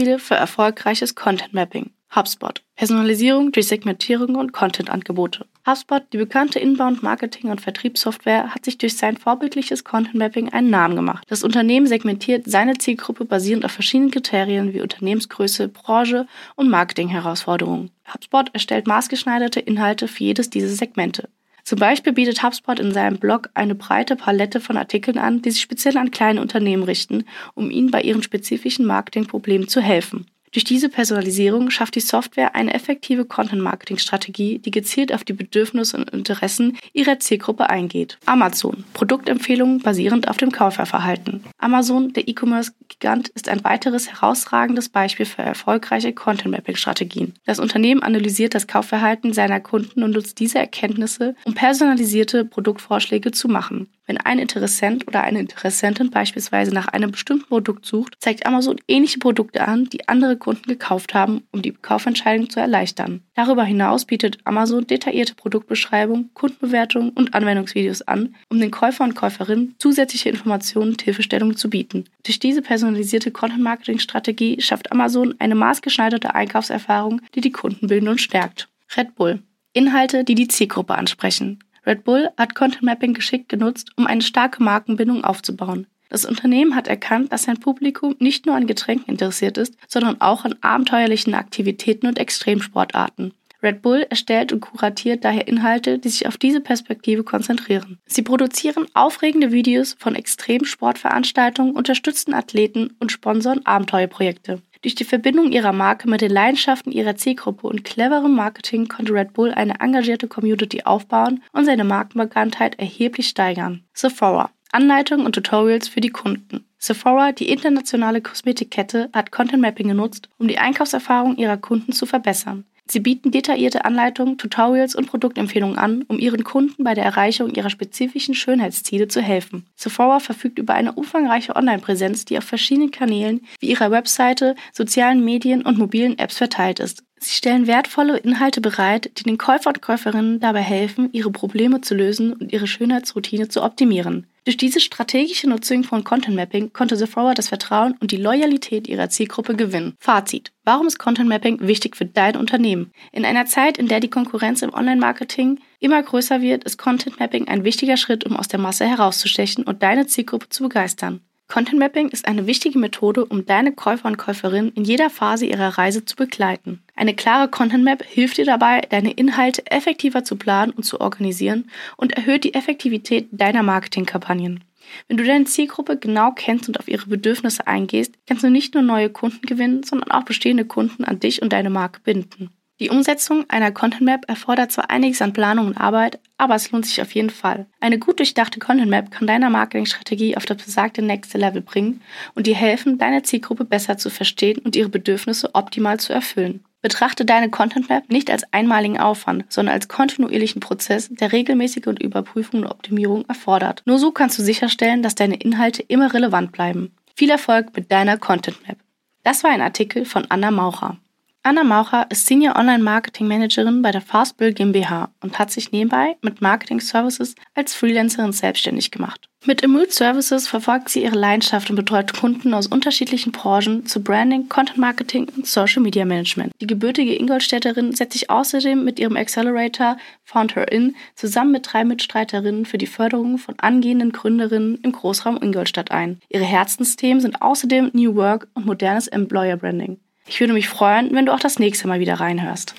Praxisbeispiele 0.00 0.18
für 0.18 0.34
erfolgreiches 0.34 1.14
Content 1.14 1.52
Mapping. 1.52 1.90
HubSpot. 2.14 2.62
Personalisierung 2.74 3.52
durch 3.52 3.68
Segmentierung 3.68 4.34
und 4.34 4.52
Content-Angebote. 4.52 5.46
HubSpot, 5.64 6.02
die 6.12 6.16
bekannte 6.16 6.58
Inbound-Marketing- 6.58 7.50
und 7.50 7.60
Vertriebssoftware, 7.60 8.52
hat 8.52 8.64
sich 8.64 8.78
durch 8.78 8.96
sein 8.96 9.16
vorbildliches 9.16 9.84
Content-Mapping 9.84 10.48
einen 10.48 10.70
Namen 10.70 10.96
gemacht. 10.96 11.24
Das 11.28 11.44
Unternehmen 11.44 11.86
segmentiert 11.86 12.50
seine 12.50 12.78
Zielgruppe 12.78 13.26
basierend 13.26 13.64
auf 13.64 13.70
verschiedenen 13.70 14.10
Kriterien 14.10 14.74
wie 14.74 14.80
Unternehmensgröße, 14.80 15.68
Branche 15.68 16.26
und 16.56 16.68
Marketing-Herausforderungen. 16.68 17.90
HubSpot 18.12 18.52
erstellt 18.54 18.88
maßgeschneiderte 18.88 19.60
Inhalte 19.60 20.08
für 20.08 20.24
jedes 20.24 20.50
dieser 20.50 20.74
Segmente. 20.74 21.28
Zum 21.70 21.78
Beispiel 21.78 22.12
bietet 22.12 22.42
HubSpot 22.42 22.80
in 22.80 22.90
seinem 22.90 23.18
Blog 23.18 23.48
eine 23.54 23.76
breite 23.76 24.16
Palette 24.16 24.58
von 24.58 24.76
Artikeln 24.76 25.18
an, 25.18 25.40
die 25.40 25.52
sich 25.52 25.60
speziell 25.60 25.96
an 25.98 26.10
kleine 26.10 26.40
Unternehmen 26.40 26.82
richten, 26.82 27.22
um 27.54 27.70
ihnen 27.70 27.92
bei 27.92 28.02
ihren 28.02 28.24
spezifischen 28.24 28.84
Marketingproblemen 28.86 29.68
zu 29.68 29.80
helfen. 29.80 30.26
Durch 30.52 30.64
diese 30.64 30.88
Personalisierung 30.88 31.70
schafft 31.70 31.94
die 31.94 32.00
Software 32.00 32.56
eine 32.56 32.74
effektive 32.74 33.24
Content-Marketing-Strategie, 33.24 34.58
die 34.58 34.72
gezielt 34.72 35.14
auf 35.14 35.22
die 35.22 35.32
Bedürfnisse 35.32 35.96
und 35.96 36.10
Interessen 36.10 36.76
ihrer 36.92 37.20
Zielgruppe 37.20 37.70
eingeht. 37.70 38.18
Amazon. 38.26 38.84
Produktempfehlungen 38.92 39.78
basierend 39.78 40.26
auf 40.26 40.38
dem 40.38 40.50
Käuferverhalten. 40.50 41.44
Amazon, 41.58 42.12
der 42.14 42.26
E-Commerce-Gigant, 42.26 43.28
ist 43.28 43.48
ein 43.48 43.62
weiteres 43.62 44.10
herausragendes 44.10 44.88
Beispiel 44.88 45.26
für 45.26 45.42
erfolgreiche 45.42 46.12
Content-Mapping-Strategien. 46.12 47.34
Das 47.46 47.60
Unternehmen 47.60 48.02
analysiert 48.02 48.56
das 48.56 48.66
Kaufverhalten 48.66 49.32
seiner 49.32 49.60
Kunden 49.60 50.02
und 50.02 50.10
nutzt 50.10 50.40
diese 50.40 50.58
Erkenntnisse, 50.58 51.36
um 51.44 51.54
personalisierte 51.54 52.44
Produktvorschläge 52.44 53.30
zu 53.30 53.46
machen. 53.46 53.86
Wenn 54.10 54.18
ein 54.18 54.40
Interessent 54.40 55.06
oder 55.06 55.22
eine 55.22 55.38
Interessentin 55.38 56.10
beispielsweise 56.10 56.74
nach 56.74 56.88
einem 56.88 57.12
bestimmten 57.12 57.46
Produkt 57.46 57.86
sucht, 57.86 58.16
zeigt 58.18 58.44
Amazon 58.44 58.74
ähnliche 58.88 59.20
Produkte 59.20 59.68
an, 59.68 59.84
die 59.84 60.08
andere 60.08 60.36
Kunden 60.40 60.64
gekauft 60.66 61.14
haben, 61.14 61.44
um 61.52 61.62
die 61.62 61.70
Kaufentscheidung 61.72 62.50
zu 62.50 62.58
erleichtern. 62.58 63.22
Darüber 63.34 63.62
hinaus 63.62 64.04
bietet 64.04 64.38
Amazon 64.44 64.86
detaillierte 64.86 65.34
Produktbeschreibungen, 65.34 66.30
Kundenbewertungen 66.34 67.10
und 67.10 67.34
Anwendungsvideos 67.34 68.02
an, 68.02 68.34
um 68.48 68.58
den 68.58 68.72
Käufer 68.72 69.04
und 69.04 69.14
Käuferinnen 69.14 69.76
zusätzliche 69.78 70.30
Informationen 70.30 70.90
und 70.90 71.02
Hilfestellungen 71.02 71.56
zu 71.56 71.70
bieten. 71.70 72.06
Durch 72.24 72.40
diese 72.40 72.62
personalisierte 72.62 73.30
Content-Marketing-Strategie 73.30 74.60
schafft 74.60 74.90
Amazon 74.90 75.36
eine 75.38 75.54
maßgeschneiderte 75.54 76.34
Einkaufserfahrung, 76.34 77.20
die 77.36 77.40
die 77.40 77.52
Kunden 77.52 77.86
bilden 77.86 78.08
und 78.08 78.20
stärkt. 78.20 78.68
Red 78.96 79.14
Bull. 79.14 79.42
Inhalte, 79.72 80.24
die 80.24 80.34
die 80.34 80.48
Zielgruppe 80.48 80.96
ansprechen. 80.96 81.60
Red 81.86 82.04
Bull 82.04 82.28
hat 82.36 82.54
Content 82.54 82.82
Mapping 82.82 83.14
geschickt 83.14 83.48
genutzt, 83.48 83.90
um 83.96 84.06
eine 84.06 84.22
starke 84.22 84.62
Markenbindung 84.62 85.24
aufzubauen. 85.24 85.86
Das 86.10 86.24
Unternehmen 86.24 86.74
hat 86.74 86.88
erkannt, 86.88 87.32
dass 87.32 87.44
sein 87.44 87.58
Publikum 87.58 88.16
nicht 88.18 88.44
nur 88.44 88.56
an 88.56 88.66
Getränken 88.66 89.12
interessiert 89.12 89.56
ist, 89.56 89.76
sondern 89.88 90.20
auch 90.20 90.44
an 90.44 90.56
abenteuerlichen 90.60 91.34
Aktivitäten 91.34 92.06
und 92.06 92.18
Extremsportarten. 92.18 93.32
Red 93.62 93.82
Bull 93.82 94.06
erstellt 94.08 94.52
und 94.52 94.60
kuratiert 94.60 95.24
daher 95.24 95.46
Inhalte, 95.46 95.98
die 95.98 96.08
sich 96.08 96.26
auf 96.26 96.36
diese 96.36 96.60
Perspektive 96.60 97.24
konzentrieren. 97.24 97.98
Sie 98.06 98.22
produzieren 98.22 98.86
aufregende 98.94 99.52
Videos 99.52 99.96
von 99.98 100.14
Extremsportveranstaltungen, 100.14 101.76
unterstützen 101.76 102.34
Athleten 102.34 102.94
und 102.98 103.12
sponsern 103.12 103.60
Abenteuerprojekte. 103.64 104.62
Durch 104.82 104.94
die 104.94 105.04
Verbindung 105.04 105.52
ihrer 105.52 105.74
Marke 105.74 106.08
mit 106.08 106.22
den 106.22 106.30
Leidenschaften 106.32 106.90
ihrer 106.90 107.14
Zielgruppe 107.14 107.66
und 107.66 107.84
cleverem 107.84 108.34
Marketing 108.34 108.88
konnte 108.88 109.12
Red 109.12 109.34
Bull 109.34 109.52
eine 109.52 109.78
engagierte 109.78 110.26
Community 110.26 110.82
aufbauen 110.84 111.42
und 111.52 111.66
seine 111.66 111.84
Markenbekanntheit 111.84 112.78
erheblich 112.78 113.28
steigern. 113.28 113.84
Sephora. 113.92 114.50
Anleitungen 114.72 115.26
und 115.26 115.34
Tutorials 115.34 115.88
für 115.88 116.00
die 116.00 116.10
Kunden. 116.10 116.64
Sephora, 116.78 117.32
die 117.32 117.50
internationale 117.50 118.20
Kosmetikkette, 118.20 119.10
hat 119.12 119.32
Content 119.32 119.60
Mapping 119.60 119.88
genutzt, 119.88 120.28
um 120.38 120.48
die 120.48 120.58
Einkaufserfahrung 120.58 121.36
ihrer 121.36 121.56
Kunden 121.56 121.92
zu 121.92 122.06
verbessern. 122.06 122.64
Sie 122.90 122.98
bieten 122.98 123.30
detaillierte 123.30 123.84
Anleitungen, 123.84 124.36
Tutorials 124.36 124.96
und 124.96 125.06
Produktempfehlungen 125.06 125.78
an, 125.78 126.02
um 126.08 126.18
ihren 126.18 126.42
Kunden 126.42 126.82
bei 126.82 126.94
der 126.94 127.04
Erreichung 127.04 127.54
ihrer 127.54 127.70
spezifischen 127.70 128.34
Schönheitsziele 128.34 129.06
zu 129.06 129.20
helfen. 129.20 129.66
Sephora 129.76 130.18
verfügt 130.18 130.58
über 130.58 130.74
eine 130.74 130.92
umfangreiche 130.92 131.54
Online-Präsenz, 131.54 132.24
die 132.24 132.36
auf 132.36 132.44
verschiedenen 132.44 132.90
Kanälen 132.90 133.42
wie 133.60 133.70
ihrer 133.70 133.92
Webseite, 133.92 134.56
sozialen 134.72 135.24
Medien 135.24 135.62
und 135.62 135.78
mobilen 135.78 136.18
Apps 136.18 136.38
verteilt 136.38 136.80
ist. 136.80 137.04
Sie 137.20 137.34
stellen 137.34 137.68
wertvolle 137.68 138.16
Inhalte 138.16 138.60
bereit, 138.60 139.12
die 139.18 139.24
den 139.24 139.38
Käufer 139.38 139.68
und 139.68 139.82
Käuferinnen 139.82 140.40
dabei 140.40 140.62
helfen, 140.62 141.10
ihre 141.12 141.30
Probleme 141.30 141.82
zu 141.82 141.94
lösen 141.94 142.32
und 142.32 142.52
ihre 142.52 142.66
Schönheitsroutine 142.66 143.48
zu 143.48 143.62
optimieren. 143.62 144.26
Durch 144.44 144.56
diese 144.56 144.80
strategische 144.80 145.48
Nutzung 145.48 145.84
von 145.84 146.02
Content 146.02 146.34
Mapping 146.34 146.72
konnte 146.72 146.96
Sephora 146.96 147.34
das 147.34 147.48
Vertrauen 147.48 147.94
und 148.00 148.10
die 148.10 148.16
Loyalität 148.16 148.88
ihrer 148.88 149.10
Zielgruppe 149.10 149.54
gewinnen. 149.54 149.94
Fazit. 149.98 150.50
Warum 150.64 150.86
ist 150.86 150.98
Content 150.98 151.28
Mapping 151.28 151.58
wichtig 151.60 151.94
für 151.96 152.06
dein 152.06 152.36
Unternehmen? 152.36 152.90
In 153.12 153.26
einer 153.26 153.44
Zeit, 153.44 153.76
in 153.76 153.88
der 153.88 154.00
die 154.00 154.08
Konkurrenz 154.08 154.62
im 154.62 154.72
Online-Marketing 154.72 155.60
immer 155.78 156.02
größer 156.02 156.40
wird, 156.40 156.64
ist 156.64 156.78
Content 156.78 157.20
Mapping 157.20 157.48
ein 157.48 157.64
wichtiger 157.64 157.98
Schritt, 157.98 158.24
um 158.24 158.36
aus 158.36 158.48
der 158.48 158.60
Masse 158.60 158.86
herauszustechen 158.86 159.64
und 159.64 159.82
deine 159.82 160.06
Zielgruppe 160.06 160.48
zu 160.48 160.62
begeistern. 160.62 161.20
Content 161.50 161.80
Mapping 161.80 162.10
ist 162.10 162.28
eine 162.28 162.46
wichtige 162.46 162.78
Methode, 162.78 163.24
um 163.24 163.44
deine 163.44 163.72
Käufer 163.72 164.06
und 164.06 164.18
Käuferinnen 164.18 164.70
in 164.76 164.84
jeder 164.84 165.10
Phase 165.10 165.46
ihrer 165.46 165.78
Reise 165.78 166.04
zu 166.04 166.14
begleiten. 166.14 166.80
Eine 166.94 167.12
klare 167.12 167.48
Content 167.48 167.82
Map 167.82 168.04
hilft 168.04 168.36
dir 168.36 168.44
dabei, 168.44 168.82
deine 168.82 169.10
Inhalte 169.10 169.68
effektiver 169.68 170.22
zu 170.22 170.36
planen 170.36 170.70
und 170.70 170.84
zu 170.84 171.00
organisieren 171.00 171.68
und 171.96 172.12
erhöht 172.12 172.44
die 172.44 172.54
Effektivität 172.54 173.26
deiner 173.32 173.64
Marketingkampagnen. 173.64 174.62
Wenn 175.08 175.16
du 175.16 175.24
deine 175.24 175.44
Zielgruppe 175.44 175.96
genau 175.96 176.30
kennst 176.30 176.68
und 176.68 176.78
auf 176.78 176.86
ihre 176.86 177.08
Bedürfnisse 177.08 177.66
eingehst, 177.66 178.14
kannst 178.28 178.44
du 178.44 178.48
nicht 178.48 178.74
nur 178.74 178.84
neue 178.84 179.10
Kunden 179.10 179.44
gewinnen, 179.44 179.82
sondern 179.82 180.12
auch 180.12 180.22
bestehende 180.22 180.64
Kunden 180.64 181.02
an 181.02 181.18
dich 181.18 181.42
und 181.42 181.52
deine 181.52 181.70
Marke 181.70 181.98
binden. 182.04 182.50
Die 182.80 182.88
Umsetzung 182.88 183.44
einer 183.48 183.72
Content 183.72 184.00
Map 184.00 184.24
erfordert 184.26 184.72
zwar 184.72 184.88
einiges 184.88 185.20
an 185.20 185.34
Planung 185.34 185.66
und 185.66 185.76
Arbeit, 185.76 186.18
aber 186.38 186.54
es 186.54 186.70
lohnt 186.70 186.86
sich 186.86 187.02
auf 187.02 187.14
jeden 187.14 187.28
Fall. 187.28 187.66
Eine 187.78 187.98
gut 187.98 188.18
durchdachte 188.18 188.58
Content 188.58 188.88
Map 188.88 189.10
kann 189.10 189.26
deiner 189.26 189.50
Marketingstrategie 189.50 190.34
auf 190.38 190.46
das 190.46 190.56
besagte 190.64 191.02
nächste 191.02 191.36
Level 191.36 191.60
bringen 191.60 192.00
und 192.34 192.46
dir 192.46 192.54
helfen, 192.54 192.96
deine 192.96 193.22
Zielgruppe 193.22 193.66
besser 193.66 193.98
zu 193.98 194.08
verstehen 194.08 194.60
und 194.60 194.76
ihre 194.76 194.88
Bedürfnisse 194.88 195.54
optimal 195.54 196.00
zu 196.00 196.14
erfüllen. 196.14 196.64
Betrachte 196.80 197.26
deine 197.26 197.50
Content 197.50 197.90
Map 197.90 198.10
nicht 198.10 198.30
als 198.30 198.50
einmaligen 198.50 198.98
Aufwand, 198.98 199.44
sondern 199.52 199.74
als 199.74 199.88
kontinuierlichen 199.88 200.60
Prozess, 200.60 201.10
der 201.10 201.32
regelmäßige 201.32 201.86
und 201.86 202.02
Überprüfung 202.02 202.60
und 202.60 202.66
Optimierung 202.66 203.26
erfordert. 203.28 203.82
Nur 203.84 203.98
so 203.98 204.10
kannst 204.10 204.38
du 204.38 204.42
sicherstellen, 204.42 205.02
dass 205.02 205.14
deine 205.14 205.36
Inhalte 205.36 205.82
immer 205.82 206.14
relevant 206.14 206.50
bleiben. 206.52 206.92
Viel 207.14 207.28
Erfolg 207.28 207.76
mit 207.76 207.92
deiner 207.92 208.16
Content 208.16 208.66
Map. 208.66 208.78
Das 209.22 209.44
war 209.44 209.50
ein 209.50 209.60
Artikel 209.60 210.06
von 210.06 210.24
Anna 210.30 210.50
Maucher. 210.50 210.96
Anna 211.42 211.64
Maucher 211.64 212.06
ist 212.10 212.26
Senior 212.26 212.56
Online 212.56 212.82
Marketing 212.82 213.26
Managerin 213.26 213.80
bei 213.80 213.92
der 213.92 214.02
Fastbill 214.02 214.52
GmbH 214.52 215.08
und 215.22 215.38
hat 215.38 215.50
sich 215.50 215.72
nebenbei 215.72 216.16
mit 216.20 216.42
Marketing 216.42 216.80
Services 216.80 217.34
als 217.54 217.74
Freelancerin 217.74 218.34
selbstständig 218.34 218.90
gemacht. 218.90 219.30
Mit 219.46 219.62
Immute 219.62 219.90
Services 219.90 220.46
verfolgt 220.46 220.90
sie 220.90 221.02
ihre 221.02 221.16
Leidenschaft 221.16 221.70
und 221.70 221.76
betreut 221.76 222.12
Kunden 222.12 222.52
aus 222.52 222.66
unterschiedlichen 222.66 223.32
Branchen 223.32 223.86
zu 223.86 224.02
Branding, 224.04 224.50
Content 224.50 224.76
Marketing 224.76 225.30
und 225.34 225.46
Social 225.46 225.82
Media 225.82 226.04
Management. 226.04 226.52
Die 226.60 226.66
gebürtige 226.66 227.18
Ingolstädterin 227.18 227.92
setzt 227.92 228.12
sich 228.12 228.28
außerdem 228.28 228.84
mit 228.84 228.98
ihrem 228.98 229.16
Accelerator 229.16 229.96
Found 230.24 230.56
Her 230.56 230.70
In 230.70 230.94
zusammen 231.14 231.52
mit 231.52 231.72
drei 231.72 231.86
Mitstreiterinnen 231.86 232.66
für 232.66 232.76
die 232.76 232.86
Förderung 232.86 233.38
von 233.38 233.58
angehenden 233.60 234.12
Gründerinnen 234.12 234.78
im 234.82 234.92
Großraum 234.92 235.38
Ingolstadt 235.40 235.90
ein. 235.90 236.20
Ihre 236.28 236.44
Herzensthemen 236.44 237.22
sind 237.22 237.40
außerdem 237.40 237.92
New 237.94 238.14
Work 238.14 238.48
und 238.52 238.66
modernes 238.66 239.08
Employer 239.08 239.56
Branding. 239.56 239.98
Ich 240.30 240.38
würde 240.38 240.52
mich 240.52 240.68
freuen, 240.68 241.12
wenn 241.12 241.26
du 241.26 241.34
auch 241.34 241.40
das 241.40 241.58
nächste 241.58 241.88
Mal 241.88 241.98
wieder 241.98 242.14
reinhörst. 242.14 242.76